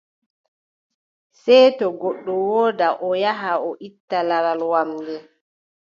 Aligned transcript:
Sey 1.41 1.65
to 1.77 1.85
goɗɗo 1.99 2.33
woodaa, 2.47 2.97
o 3.07 3.09
yaha 3.23 3.51
o 3.67 3.69
itta 3.87 4.17
laral 4.29 4.61
wamnde. 4.71 5.15